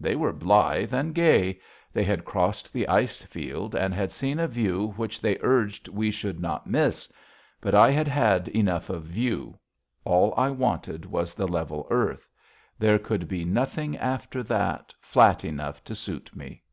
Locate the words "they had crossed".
1.92-2.72